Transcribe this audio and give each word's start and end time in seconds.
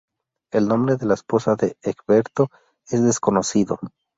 El 0.51 0.67
nombre 0.67 0.95
de 0.95 1.05
la 1.05 1.13
esposa 1.13 1.55
de 1.55 1.77
Egberto 1.83 2.49
es 2.87 3.03
desconocido. 3.03 3.77